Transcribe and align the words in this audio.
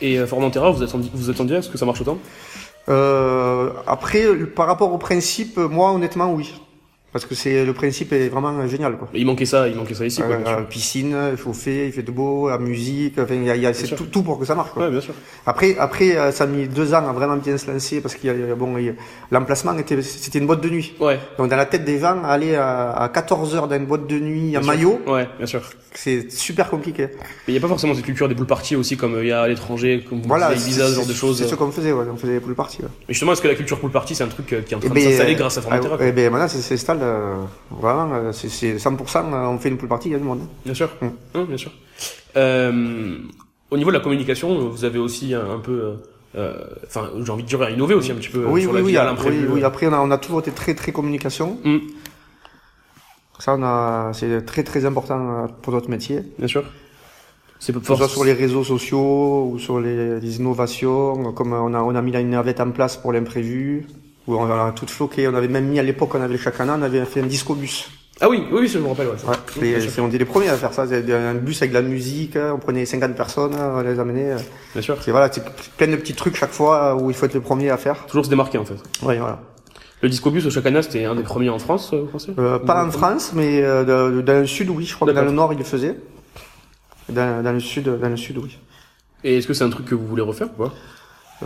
Et 0.00 0.18
euh, 0.18 0.26
Formentera, 0.26 0.70
vous 0.70 0.82
attendiez, 0.82 1.10
vous 1.14 1.30
attendiez 1.30 1.56
à 1.56 1.62
ce 1.62 1.68
que 1.68 1.78
ça 1.78 1.86
marche 1.86 2.00
autant? 2.00 2.18
Euh, 2.88 3.70
après, 3.86 4.26
par 4.54 4.66
rapport 4.66 4.92
au 4.92 4.98
principe, 4.98 5.56
moi 5.58 5.92
honnêtement 5.92 6.32
oui. 6.32 6.54
Parce 7.12 7.24
que 7.26 7.34
c'est 7.34 7.64
le 7.64 7.72
principe 7.72 8.12
est 8.12 8.28
vraiment 8.28 8.66
génial 8.68 8.96
quoi. 8.96 9.08
Il 9.14 9.26
manquait 9.26 9.44
ça, 9.44 9.66
il 9.66 9.74
manquait 9.74 9.94
ça 9.94 10.06
ici, 10.06 10.22
quoi. 10.22 10.36
Euh, 10.46 10.62
piscine, 10.62 11.16
il 11.32 11.36
faut 11.36 11.52
faire, 11.52 11.86
il 11.86 11.92
fait 11.92 12.02
de 12.04 12.12
beau, 12.12 12.48
la 12.48 12.58
musique, 12.58 13.18
enfin 13.18 13.34
il 13.34 13.44
y 13.44 13.50
a, 13.50 13.56
il 13.56 13.62
y 13.62 13.66
a- 13.66 13.74
c'est 13.74 13.88
tout, 13.96 14.04
tout 14.04 14.22
pour 14.22 14.38
que 14.38 14.44
ça 14.44 14.54
marche 14.54 14.70
quoi. 14.70 14.84
Ouais, 14.84 14.90
bien 14.92 15.00
sûr. 15.00 15.14
Après, 15.44 15.76
après, 15.78 16.16
euh, 16.16 16.30
ça 16.30 16.44
a 16.44 16.46
mis 16.46 16.68
deux 16.68 16.94
ans 16.94 17.08
à 17.08 17.12
vraiment 17.12 17.36
bien 17.36 17.58
se 17.58 17.68
lancer 17.70 18.00
parce 18.00 18.14
qu'il 18.14 18.30
y 18.30 18.50
a, 18.52 18.54
bon, 18.54 18.74
l'emplacement 19.32 19.76
était, 19.78 20.00
c'était 20.02 20.38
une 20.38 20.46
boîte 20.46 20.60
de 20.60 20.68
nuit. 20.68 20.94
Ouais. 21.00 21.18
Donc 21.38 21.48
dans 21.50 21.56
la 21.56 21.66
tête 21.66 21.84
des 21.84 21.98
gens, 21.98 22.22
aller 22.22 22.54
à, 22.54 22.90
à 22.92 23.08
14 23.08 23.56
heures 23.56 23.66
dans 23.68 23.76
une 23.76 23.86
boîte 23.86 24.06
de 24.06 24.18
nuit 24.18 24.52
sûr. 24.52 24.62
maillot, 24.62 25.00
Ouais, 25.06 25.26
bien 25.38 25.46
sûr. 25.46 25.62
c'est 25.94 26.30
super 26.30 26.70
compliqué. 26.70 27.08
Mais 27.12 27.18
il 27.48 27.52
n'y 27.54 27.58
a 27.58 27.60
pas 27.60 27.66
forcément 27.68 27.94
cette 27.94 28.04
culture 28.04 28.28
des 28.28 28.34
poules 28.36 28.46
parties 28.46 28.76
aussi, 28.76 28.96
comme 28.96 29.14
euh, 29.16 29.24
il 29.24 29.28
y 29.28 29.32
a 29.32 29.42
à 29.42 29.48
l'étranger, 29.48 30.04
comme 30.08 30.20
vous 30.22 30.28
Voilà, 30.28 30.54
disiez, 30.54 30.74
Ibiza, 30.74 30.88
ce 30.90 30.94
genre 30.94 31.06
de 31.06 31.12
choses. 31.12 31.38
C'est 31.38 31.48
ce 31.48 31.54
qu'on 31.56 31.72
faisait, 31.72 31.90
ouais, 31.92 32.04
on 32.12 32.16
faisait 32.16 32.34
les 32.34 32.40
poules 32.40 32.54
parties. 32.54 32.82
Ouais. 32.82 32.88
Mais 33.08 33.14
justement, 33.14 33.32
est-ce 33.32 33.42
que 33.42 33.48
la 33.48 33.54
culture 33.56 33.78
pool 33.80 33.90
party, 33.90 34.14
c'est 34.14 34.24
un 34.24 34.28
truc 34.28 34.52
euh, 34.52 34.60
qui 34.62 34.74
est 34.74 34.76
en 34.76 34.80
train 34.80 34.88
Eh 34.88 34.90
de 34.90 34.94
ben, 34.94 35.08
s'installer 35.08 35.34
grâce 35.34 35.58
à 35.58 35.62
Formentera 35.62 35.94
ah, 35.94 35.96
quoi 35.98 36.06
eh 36.06 36.12
ben, 36.12 36.30
maintenant, 36.30 36.48
c'est 36.48 36.76
installe, 37.00 37.08
euh, 37.08 37.44
vraiment, 37.70 38.32
c'est- 38.32 38.48
c'est 38.48 38.78
100%, 38.78 39.32
euh, 39.32 39.46
on 39.46 39.58
fait 39.58 39.68
une 39.68 39.76
poule 39.76 39.88
partie, 39.88 40.08
il 40.08 40.12
y 40.12 40.14
a 40.14 40.18
du 40.18 40.24
monde. 40.24 40.40
Bien 40.64 40.74
sûr. 40.74 40.88
Mm. 41.00 41.06
Hein, 41.34 41.44
bien 41.48 41.56
sûr. 41.56 41.72
Euh, 42.36 43.18
au 43.70 43.76
niveau 43.76 43.90
de 43.90 43.96
la 43.96 44.00
communication, 44.02 44.68
vous 44.68 44.84
avez 44.84 44.98
aussi 44.98 45.34
un, 45.34 45.50
un 45.52 45.58
peu, 45.58 45.72
euh, 45.72 45.94
euh, 46.36 46.64
enfin, 46.86 47.10
j'ai 47.24 47.30
envie 47.32 47.42
de 47.42 47.48
dire, 47.48 47.68
innové 47.70 47.94
aussi 47.94 48.12
un 48.12 48.16
petit 48.16 48.28
peu 48.28 48.44
oui, 48.46 48.62
sur 48.62 48.70
oui, 48.72 48.78
la 48.78 48.84
oui, 48.84 48.96
à 48.96 49.66
après, 49.66 49.86
on 49.86 49.92
a, 49.92 49.98
on 50.00 50.10
a 50.10 50.18
toujours 50.18 50.40
été 50.40 50.50
très, 50.52 50.74
très 50.74 50.92
communication. 50.92 51.58
Mm. 51.64 51.78
Ça, 53.38 53.54
on 53.58 53.62
a, 53.62 54.12
c'est 54.12 54.44
très, 54.44 54.62
très 54.64 54.84
important 54.84 55.46
pour 55.62 55.72
notre 55.72 55.88
métier. 55.88 56.20
Bien 56.38 56.48
sûr. 56.48 56.64
C'est 57.58 57.74
Que 57.78 57.84
ce 57.84 57.94
soit 57.94 58.08
sur 58.08 58.24
les 58.24 58.32
réseaux 58.32 58.64
sociaux 58.64 59.50
ou 59.52 59.58
sur 59.58 59.80
les, 59.80 60.18
les 60.18 60.36
innovations, 60.38 61.32
comme 61.34 61.52
on 61.52 61.74
a, 61.74 61.80
on 61.82 61.94
a 61.94 62.00
mis 62.02 62.12
une 62.16 62.30
navette 62.30 62.58
en 62.60 62.70
place 62.70 62.96
pour 62.96 63.12
l'imprévu, 63.12 63.86
où 64.30 64.36
on 64.38 64.50
a 64.50 64.72
tout 64.72 64.86
floqué. 64.86 65.28
On 65.28 65.34
avait 65.34 65.48
même 65.48 65.66
mis 65.66 65.78
à 65.78 65.82
l'époque, 65.82 66.14
on 66.14 66.20
avait 66.22 66.38
chaque 66.38 66.60
année, 66.60 66.72
on 66.76 66.82
avait 66.82 67.04
fait 67.04 67.20
un 67.20 67.26
disco 67.26 67.54
bus. 67.54 67.88
Ah 68.22 68.28
oui, 68.28 68.44
oui, 68.52 68.58
oui, 68.62 68.68
je 68.68 68.78
me 68.78 68.86
rappelle. 68.88 69.06
Ouais. 69.08 69.14
Ouais, 69.60 69.78
les- 69.80 70.00
on 70.00 70.08
était 70.08 70.18
les 70.18 70.24
premiers 70.26 70.50
à 70.50 70.56
faire 70.56 70.74
ça. 70.74 70.82
Un 70.82 71.34
bus 71.34 71.62
avec 71.62 71.70
de 71.70 71.76
la 71.78 71.82
musique, 71.82 72.36
on 72.36 72.58
prenait 72.58 72.84
50 72.84 73.14
personnes, 73.16 73.54
on 73.58 73.80
les 73.80 73.98
amenait. 73.98 74.36
Bien 74.74 74.82
sûr. 74.82 74.96
C'est 75.02 75.10
voilà, 75.10 75.30
c'est 75.32 75.42
plein 75.78 75.86
de 75.88 75.96
petits 75.96 76.14
trucs 76.14 76.36
chaque 76.36 76.52
fois 76.52 76.96
où 76.96 77.08
il 77.10 77.16
faut 77.16 77.24
être 77.26 77.34
le 77.34 77.40
premier 77.40 77.70
à 77.70 77.78
faire. 77.78 78.04
Toujours 78.06 78.24
se 78.26 78.30
démarquer 78.30 78.58
en 78.58 78.64
fait. 78.66 78.74
Ouais, 79.02 79.18
voilà. 79.18 79.40
Le 80.02 80.08
Discobus 80.08 80.44
au 80.46 80.50
Chacana, 80.50 80.82
c'était 80.82 81.04
un 81.04 81.14
des 81.14 81.22
premiers 81.22 81.50
en 81.50 81.58
France, 81.58 81.90
euh, 81.92 82.00
vous 82.00 82.06
pensez 82.06 82.32
Euh, 82.38 82.58
pas 82.58 82.84
en 82.84 82.90
France, 82.90 83.32
mais 83.34 83.62
euh, 83.62 83.84
dans 84.22 84.40
le 84.40 84.46
sud, 84.46 84.70
oui. 84.70 84.84
Je 84.86 84.94
crois 84.94 85.06
que 85.08 85.12
dans 85.12 85.24
le 85.24 85.30
nord, 85.30 85.52
il 85.52 85.58
le 85.58 85.64
faisait. 85.64 85.94
Dans, 87.08 87.42
dans 87.42 87.52
le 87.52 87.60
sud, 87.60 87.84
dans 88.00 88.08
le 88.08 88.16
sud, 88.16 88.38
oui. 88.38 88.56
Et 89.24 89.38
est-ce 89.38 89.46
que 89.46 89.52
c'est 89.54 89.64
un 89.64 89.70
truc 89.70 89.86
que 89.86 89.94
vous 89.94 90.06
voulez 90.06 90.22
refaire 90.22 90.48
ou 90.58 90.62
pas? 90.64 90.72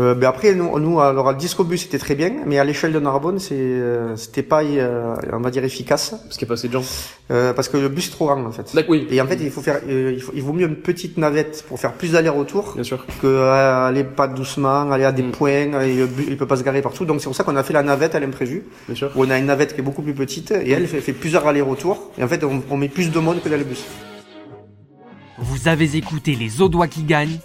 Euh, 0.00 0.14
ben 0.14 0.26
après, 0.26 0.54
nous, 0.56 0.76
nous, 0.80 1.00
alors, 1.00 1.30
le 1.30 1.38
disco 1.38 1.62
bus 1.62 1.82
c'était 1.82 1.98
très 2.00 2.16
bien, 2.16 2.32
mais 2.46 2.58
à 2.58 2.64
l'échelle 2.64 2.92
de 2.92 2.98
Narbonne, 2.98 3.38
c'est, 3.38 3.54
euh, 3.54 4.16
c'était 4.16 4.42
pas, 4.42 4.64
euh, 4.64 5.14
on 5.32 5.38
va 5.38 5.50
dire, 5.52 5.62
efficace, 5.62 6.16
Parce 6.24 6.36
qu'il 6.36 6.46
n'y 6.46 6.48
a 6.48 6.50
pas 6.50 6.54
assez 6.54 6.66
de 6.66 6.72
gens. 6.72 6.82
euh, 7.30 7.52
parce 7.52 7.68
que 7.68 7.76
le 7.76 7.88
bus 7.88 8.08
est 8.08 8.10
trop 8.10 8.26
grand, 8.26 8.44
en 8.44 8.50
fait. 8.50 8.74
D'accord, 8.74 8.90
oui, 8.90 9.06
Et 9.10 9.20
en 9.20 9.26
fait, 9.28 9.38
il 9.40 9.50
faut 9.52 9.60
faire, 9.60 9.80
euh, 9.88 10.12
il, 10.12 10.20
faut- 10.20 10.32
il 10.34 10.42
vaut 10.42 10.52
mieux 10.52 10.66
une 10.66 10.74
petite 10.74 11.16
navette 11.16 11.64
pour 11.68 11.78
faire 11.78 11.92
plus 11.92 12.10
d'aller-retour 12.10 12.72
bien 12.74 12.82
sûr. 12.82 13.06
que 13.22 13.26
euh, 13.28 13.86
aller 13.86 14.02
pas 14.02 14.26
doucement, 14.26 14.90
aller 14.90 15.04
à 15.04 15.12
des 15.12 15.22
Mm. 15.22 15.30
points, 15.30 15.80
et 15.82 15.94
le 15.94 16.06
bus, 16.06 16.26
il 16.28 16.36
peut 16.36 16.46
pas 16.46 16.56
se 16.56 16.64
garer 16.64 16.82
partout. 16.82 17.04
Donc 17.04 17.20
c'est 17.20 17.26
pour 17.26 17.36
ça 17.36 17.44
qu'on 17.44 17.54
a 17.54 17.62
fait 17.62 17.72
la 17.72 17.84
navette 17.84 18.16
à 18.16 18.20
l'imprévu, 18.20 18.64
Bien 18.88 18.96
sûr. 18.96 19.12
où 19.14 19.24
on 19.24 19.30
a 19.30 19.38
une 19.38 19.46
navette 19.46 19.74
qui 19.74 19.80
est 19.80 19.84
beaucoup 19.84 20.02
plus 20.02 20.14
petite, 20.14 20.50
et 20.50 20.72
elle 20.72 20.88
fait, 20.88 21.00
fait 21.02 21.12
plusieurs 21.12 21.46
allers-retours, 21.46 22.10
et 22.18 22.24
en 22.24 22.28
fait, 22.28 22.42
on, 22.42 22.64
on 22.68 22.76
met 22.76 22.88
plus 22.88 23.12
de 23.12 23.18
monde 23.20 23.40
que 23.44 23.48
dans 23.48 23.56
le 23.56 23.62
bus. 23.64 23.84
Vous 25.38 25.68
avez 25.68 25.96
écouté 25.96 26.34
Les 26.34 26.60
Audois 26.62 26.88
qui 26.88 27.02
gagnent, 27.04 27.38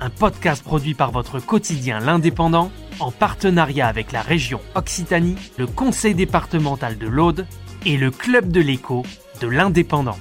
un 0.00 0.10
podcast 0.10 0.62
produit 0.62 0.94
par 0.94 1.10
votre 1.10 1.40
quotidien 1.40 1.98
L'Indépendant 2.00 2.70
en 3.00 3.10
partenariat 3.10 3.86
avec 3.86 4.12
la 4.12 4.22
région 4.22 4.60
Occitanie, 4.74 5.36
le 5.58 5.66
conseil 5.66 6.14
départemental 6.14 6.98
de 6.98 7.06
l'Aude 7.06 7.46
et 7.86 7.96
le 7.96 8.10
club 8.10 8.50
de 8.50 8.60
l'écho 8.60 9.02
de 9.40 9.48
l'Indépendant. 9.48 10.18